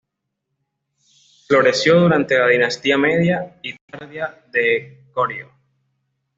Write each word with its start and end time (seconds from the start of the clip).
Floreció 1.47 1.99
durante 1.99 2.35
la 2.39 2.47
dinastía 2.47 2.97
media 2.97 3.59
y 3.61 3.75
tardía 3.91 4.35
de 4.51 5.03
Koryo. 5.13 5.51